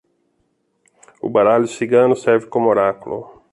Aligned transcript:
O 1.21 1.29
baralho 1.29 1.67
cigano 1.67 2.15
serve 2.15 2.47
como 2.47 2.69
oráculo 2.69 3.43